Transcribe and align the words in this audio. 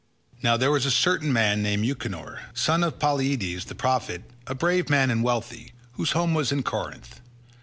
Now 0.41 0.57
there 0.57 0.71
was 0.71 0.87
a 0.87 0.89
certain 0.89 1.31
man 1.31 1.61
named 1.61 1.85
Euchenor, 1.85 2.39
son 2.55 2.83
of 2.83 2.97
Polyidus 2.97 3.65
the 3.65 3.75
prophet, 3.75 4.23
a 4.47 4.55
brave 4.55 4.89
man 4.89 5.11
and 5.11 5.23
wealthy, 5.23 5.73
whose 5.91 6.13
home 6.13 6.33
was 6.33 6.51
in 6.51 6.63
Corinth. 6.63 7.21